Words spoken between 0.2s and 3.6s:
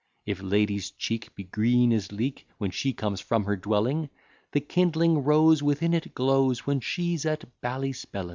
If lady's cheek be green as leek When she comes from her